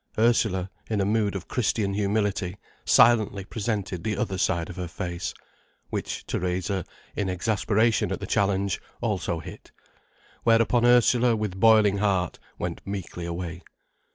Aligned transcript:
Ursula, 0.17 0.71
in 0.89 0.99
a 0.99 1.05
mood 1.05 1.35
of 1.35 1.47
Christian 1.47 1.93
humility, 1.93 2.57
silently 2.85 3.45
presented 3.45 4.03
the 4.03 4.17
other 4.17 4.39
side 4.39 4.67
of 4.67 4.75
her 4.77 4.87
face. 4.87 5.31
Which 5.91 6.25
Theresa, 6.25 6.85
in 7.15 7.29
exasperation 7.29 8.11
at 8.11 8.19
the 8.19 8.25
challenge, 8.25 8.81
also 8.99 9.37
hit. 9.37 9.71
Whereupon 10.43 10.85
Ursula, 10.87 11.35
with 11.35 11.59
boiling 11.59 11.99
heart, 11.99 12.39
went 12.57 12.81
meekly 12.83 13.27
away. 13.27 13.61